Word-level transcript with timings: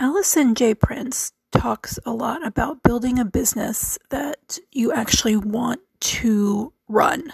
Alison 0.00 0.54
J. 0.54 0.74
Prince 0.74 1.32
talks 1.50 1.98
a 2.06 2.12
lot 2.12 2.46
about 2.46 2.84
building 2.84 3.18
a 3.18 3.24
business 3.24 3.98
that 4.10 4.60
you 4.70 4.92
actually 4.92 5.36
want 5.36 5.80
to 5.98 6.72
run. 6.86 7.32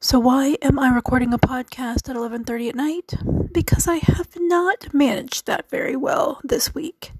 So 0.00 0.18
why 0.18 0.56
am 0.62 0.78
I 0.78 0.88
recording 0.88 1.34
a 1.34 1.38
podcast 1.38 2.08
at 2.08 2.16
11:30 2.16 2.70
at 2.70 2.74
night? 2.74 3.12
Because 3.52 3.86
I 3.86 3.96
have 3.96 4.30
not 4.38 4.94
managed 4.94 5.44
that 5.44 5.68
very 5.68 5.96
well 5.96 6.40
this 6.42 6.74
week. 6.74 7.12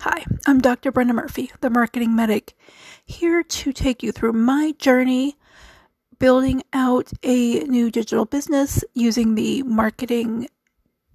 Hi, 0.00 0.26
I'm 0.46 0.60
Dr. 0.60 0.92
Brenda 0.92 1.14
Murphy, 1.14 1.50
the 1.62 1.70
marketing 1.70 2.14
medic, 2.14 2.54
here 3.06 3.42
to 3.42 3.72
take 3.72 4.02
you 4.02 4.12
through 4.12 4.34
my 4.34 4.74
journey 4.78 5.38
building 6.18 6.62
out 6.74 7.10
a 7.22 7.60
new 7.60 7.90
digital 7.90 8.26
business 8.26 8.84
using 8.92 9.36
the 9.36 9.62
marketing 9.62 10.48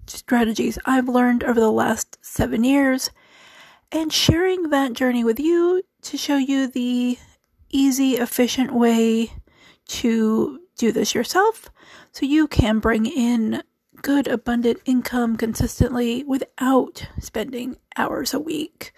strategies 0.07 0.77
I've 0.85 1.09
learned 1.09 1.43
over 1.43 1.59
the 1.59 1.71
last 1.71 2.17
7 2.21 2.63
years 2.63 3.09
and 3.91 4.11
sharing 4.11 4.69
that 4.69 4.93
journey 4.93 5.23
with 5.23 5.39
you 5.39 5.83
to 6.03 6.17
show 6.17 6.37
you 6.37 6.67
the 6.67 7.17
easy, 7.69 8.13
efficient 8.13 8.73
way 8.73 9.31
to 9.87 10.59
do 10.77 10.91
this 10.91 11.15
yourself 11.15 11.69
so 12.11 12.25
you 12.25 12.47
can 12.47 12.79
bring 12.79 13.05
in 13.05 13.61
good, 14.01 14.27
abundant 14.27 14.79
income 14.85 15.35
consistently 15.35 16.23
without 16.23 17.07
spending 17.19 17.77
hours 17.97 18.33
a 18.33 18.39
week 18.39 18.93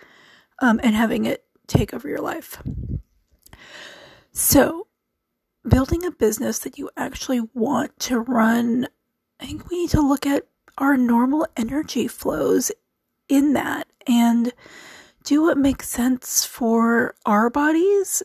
um, 0.62 0.80
and 0.84 0.96
having 0.96 1.26
it 1.26 1.46
take 1.68 1.94
over 1.94 2.08
your 2.08 2.22
life. 2.22 2.62
So, 4.32 4.88
building 5.68 6.06
a 6.06 6.12
business 6.12 6.60
that 6.60 6.78
you 6.78 6.90
actually 6.98 7.42
want 7.54 7.98
to 8.02 8.20
run, 8.20 8.88
I 9.40 9.46
think 9.46 9.70
we 9.70 9.82
need 9.82 9.90
to 9.92 10.02
look 10.02 10.26
at 10.26 10.48
our 10.78 10.98
normal 10.98 11.48
energy 11.56 12.08
flows 12.08 12.72
in 13.30 13.54
that 13.54 13.88
and 14.06 14.54
do 15.24 15.42
what 15.42 15.58
makes 15.58 15.90
sense 15.90 16.46
for 16.46 17.14
our 17.26 17.50
bodies 17.50 18.24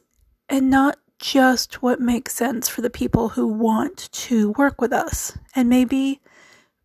and 0.49 0.71
not 0.71 0.99
just 1.19 1.83
what 1.83 2.01
makes 2.01 2.35
sense 2.35 2.69
for 2.69 2.81
the 2.81 2.91
people 2.91 3.31
who 3.31 3.47
want 3.47 4.11
to 4.13 4.51
work 4.53 4.81
with 4.81 4.93
us. 4.93 5.37
And 5.55 5.69
maybe 5.69 6.21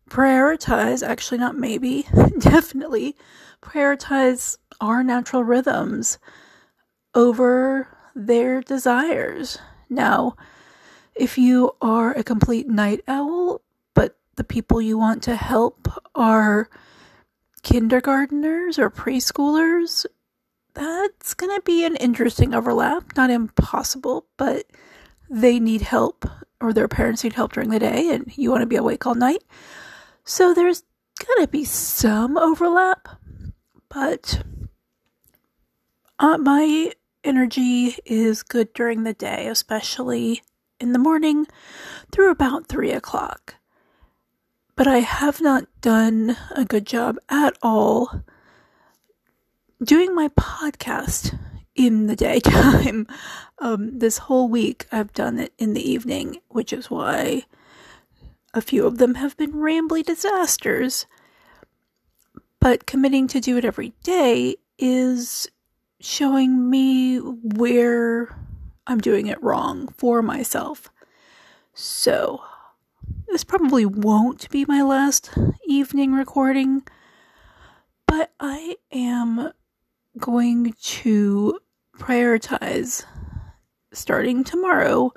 prioritize, 0.08 1.06
actually, 1.06 1.38
not 1.38 1.56
maybe, 1.56 2.06
definitely 2.38 3.16
prioritize 3.62 4.56
our 4.80 5.02
natural 5.02 5.44
rhythms 5.44 6.18
over 7.14 7.88
their 8.14 8.60
desires. 8.60 9.58
Now, 9.90 10.36
if 11.14 11.36
you 11.36 11.72
are 11.82 12.12
a 12.12 12.22
complete 12.22 12.68
night 12.68 13.00
owl, 13.08 13.60
the 14.38 14.44
people 14.44 14.80
you 14.80 14.96
want 14.96 15.22
to 15.24 15.36
help 15.36 15.88
are 16.14 16.70
kindergarteners 17.62 18.78
or 18.78 18.88
preschoolers, 18.88 20.06
that's 20.74 21.34
going 21.34 21.54
to 21.54 21.62
be 21.62 21.84
an 21.84 21.96
interesting 21.96 22.54
overlap. 22.54 23.16
Not 23.16 23.30
impossible, 23.30 24.26
but 24.36 24.64
they 25.28 25.58
need 25.58 25.82
help 25.82 26.24
or 26.60 26.72
their 26.72 26.88
parents 26.88 27.24
need 27.24 27.34
help 27.34 27.52
during 27.52 27.70
the 27.70 27.78
day 27.78 28.08
and 28.10 28.32
you 28.36 28.50
want 28.50 28.62
to 28.62 28.66
be 28.66 28.76
awake 28.76 29.06
all 29.06 29.14
night. 29.14 29.42
So 30.24 30.54
there's 30.54 30.82
going 31.24 31.44
to 31.44 31.50
be 31.50 31.64
some 31.64 32.38
overlap, 32.38 33.08
but 33.88 34.42
uh, 36.20 36.38
my 36.38 36.92
energy 37.24 37.96
is 38.04 38.42
good 38.44 38.72
during 38.72 39.02
the 39.02 39.14
day, 39.14 39.48
especially 39.48 40.42
in 40.78 40.92
the 40.92 40.98
morning 40.98 41.46
through 42.12 42.30
about 42.30 42.68
three 42.68 42.92
o'clock 42.92 43.57
but 44.78 44.86
I 44.86 45.00
have 45.00 45.40
not 45.40 45.66
done 45.80 46.36
a 46.52 46.64
good 46.64 46.86
job 46.86 47.18
at 47.28 47.58
all 47.62 48.22
doing 49.82 50.14
my 50.14 50.28
podcast 50.28 51.36
in 51.74 52.06
the 52.06 52.16
daytime. 52.16 53.06
Um, 53.60 53.98
this 53.98 54.18
whole 54.18 54.48
week 54.48 54.86
I've 54.92 55.12
done 55.12 55.40
it 55.40 55.52
in 55.58 55.74
the 55.74 55.82
evening, 55.82 56.36
which 56.46 56.72
is 56.72 56.88
why 56.88 57.42
a 58.54 58.60
few 58.60 58.86
of 58.86 58.98
them 58.98 59.16
have 59.16 59.36
been 59.36 59.54
rambly 59.54 60.04
disasters. 60.04 61.06
But 62.60 62.86
committing 62.86 63.26
to 63.26 63.40
do 63.40 63.56
it 63.56 63.64
every 63.64 63.94
day 64.04 64.58
is 64.78 65.48
showing 65.98 66.70
me 66.70 67.16
where 67.16 68.28
I'm 68.86 69.00
doing 69.00 69.26
it 69.26 69.42
wrong 69.42 69.88
for 69.88 70.22
myself. 70.22 70.88
So, 71.74 72.44
this 73.28 73.44
probably 73.44 73.86
won't 73.86 74.48
be 74.50 74.64
my 74.66 74.82
last 74.82 75.30
evening 75.66 76.12
recording, 76.12 76.82
but 78.06 78.32
I 78.40 78.76
am 78.90 79.52
going 80.18 80.74
to 80.80 81.60
prioritize 81.96 83.04
starting 83.92 84.44
tomorrow 84.44 85.12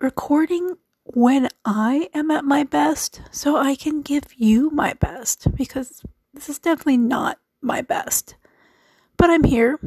recording 0.00 0.76
when 1.04 1.48
I 1.64 2.08
am 2.14 2.30
at 2.30 2.44
my 2.44 2.64
best 2.64 3.20
so 3.30 3.56
I 3.56 3.74
can 3.74 4.02
give 4.02 4.34
you 4.36 4.70
my 4.70 4.94
best 4.94 5.54
because 5.54 6.02
this 6.32 6.48
is 6.48 6.58
definitely 6.58 6.96
not 6.96 7.38
my 7.60 7.82
best. 7.82 8.36
But 9.16 9.30
I'm 9.30 9.44
here. 9.44 9.78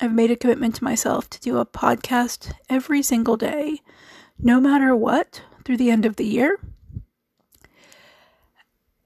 I've 0.00 0.12
made 0.12 0.30
a 0.30 0.36
commitment 0.36 0.76
to 0.76 0.84
myself 0.84 1.28
to 1.30 1.40
do 1.40 1.58
a 1.58 1.66
podcast 1.66 2.52
every 2.68 3.02
single 3.02 3.36
day, 3.36 3.80
no 4.38 4.60
matter 4.60 4.94
what 4.94 5.42
through 5.66 5.76
the 5.76 5.90
end 5.90 6.06
of 6.06 6.14
the 6.14 6.24
year. 6.24 6.60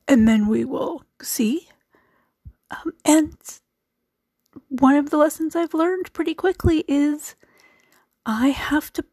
And 0.07 0.29
then 0.29 0.47
we 0.47 0.63
will 0.63 1.05
see. 1.23 1.69
Um, 2.71 2.93
and 3.03 3.35
one 4.69 4.95
of 4.95 5.09
the 5.09 5.17
lessons 5.17 5.57
I've 5.57 5.73
learned 5.73 6.13
pretty 6.13 6.35
quickly 6.35 6.85
is 6.87 7.35
I 8.27 8.49
have 8.49 8.93
to 8.93 9.05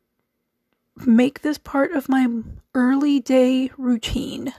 make 1.05 1.41
this 1.41 1.57
part 1.57 1.93
of 1.93 2.09
my 2.09 2.27
early 2.75 3.21
day 3.21 3.71
routine. 3.77 4.53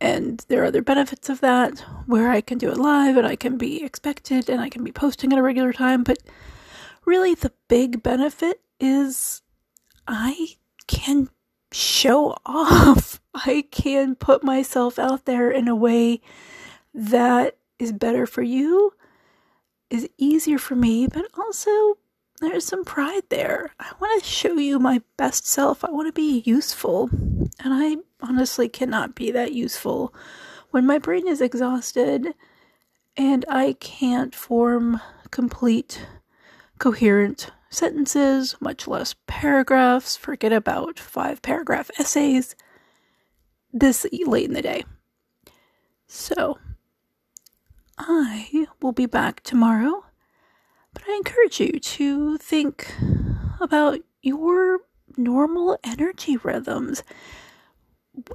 And 0.00 0.44
there 0.48 0.62
are 0.62 0.66
other 0.66 0.82
benefits 0.82 1.28
of 1.28 1.40
that 1.40 1.78
where 2.06 2.30
I 2.30 2.40
can 2.40 2.58
do 2.58 2.68
it 2.68 2.78
live 2.78 3.16
and 3.16 3.26
I 3.28 3.36
can 3.36 3.58
be 3.58 3.84
expected 3.84 4.50
and 4.50 4.60
I 4.60 4.68
can 4.68 4.82
be 4.82 4.90
posting 4.90 5.32
at 5.32 5.38
a 5.38 5.42
regular 5.42 5.72
time. 5.72 6.02
But 6.02 6.18
really, 7.04 7.34
the 7.36 7.52
big 7.68 8.02
benefit 8.02 8.60
is 8.80 9.41
I 10.06 10.56
can 10.86 11.28
show 11.72 12.36
off. 12.44 13.20
I 13.34 13.64
can 13.70 14.14
put 14.14 14.44
myself 14.44 14.98
out 14.98 15.24
there 15.24 15.50
in 15.50 15.66
a 15.66 15.74
way 15.74 16.20
that 16.92 17.56
is 17.78 17.92
better 17.92 18.26
for 18.26 18.42
you, 18.42 18.92
is 19.88 20.08
easier 20.18 20.58
for 20.58 20.74
me, 20.76 21.06
but 21.06 21.26
also 21.36 21.96
there's 22.40 22.66
some 22.66 22.84
pride 22.84 23.22
there. 23.30 23.72
I 23.78 23.92
want 24.00 24.22
to 24.22 24.28
show 24.28 24.54
you 24.54 24.78
my 24.78 25.00
best 25.16 25.46
self. 25.46 25.84
I 25.84 25.90
want 25.90 26.08
to 26.08 26.12
be 26.12 26.42
useful. 26.44 27.08
And 27.12 27.72
I 27.72 27.96
honestly 28.20 28.68
cannot 28.68 29.14
be 29.14 29.30
that 29.30 29.52
useful 29.52 30.12
when 30.70 30.86
my 30.86 30.98
brain 30.98 31.28
is 31.28 31.40
exhausted 31.40 32.34
and 33.16 33.44
I 33.48 33.74
can't 33.74 34.34
form 34.34 35.00
complete, 35.30 36.06
coherent 36.82 37.48
sentences, 37.70 38.56
much 38.60 38.88
less 38.88 39.14
paragraphs. 39.28 40.16
Forget 40.16 40.52
about 40.52 40.98
five 40.98 41.40
paragraph 41.40 41.92
essays 41.96 42.56
this 43.72 44.04
late 44.26 44.48
in 44.48 44.52
the 44.52 44.62
day. 44.62 44.82
So, 46.08 46.58
I 47.96 48.66
will 48.80 48.90
be 48.90 49.06
back 49.06 49.44
tomorrow, 49.44 50.04
but 50.92 51.04
I 51.08 51.14
encourage 51.14 51.60
you 51.60 51.78
to 51.78 52.36
think 52.38 52.92
about 53.60 54.00
your 54.20 54.80
normal 55.16 55.78
energy 55.84 56.36
rhythms 56.36 57.04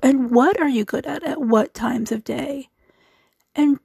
and 0.01 0.31
what 0.31 0.57
are 0.61 0.69
you 0.69 0.85
good 0.85 1.05
at 1.05 1.21
at 1.23 1.41
what 1.41 1.73
times 1.73 2.13
of 2.13 2.23
day 2.23 2.69
and 3.55 3.77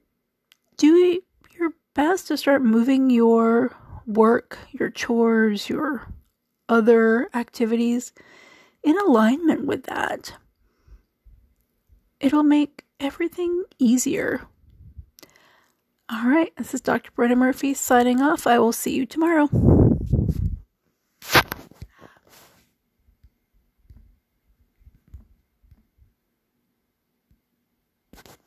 do 0.77 1.19
your 1.59 1.71
best 1.93 2.29
to 2.29 2.37
start 2.37 2.63
moving 2.63 3.09
your 3.09 3.75
work, 4.05 4.57
your 4.71 4.89
chores, 4.89 5.69
your 5.69 6.07
other 6.69 7.29
activities 7.33 8.13
in 8.83 8.97
alignment 8.97 9.65
with 9.65 9.83
that. 9.83 10.33
It'll 12.19 12.43
make 12.43 12.83
everything 12.99 13.63
easier. 13.79 14.41
All 16.09 16.29
right, 16.29 16.55
this 16.57 16.73
is 16.73 16.81
Dr. 16.81 17.11
Brenda 17.11 17.35
Murphy 17.35 17.73
signing 17.73 18.21
off. 18.21 18.45
I 18.45 18.59
will 18.59 18.71
see 18.71 18.95
you 18.95 19.05
tomorrow. 19.05 19.49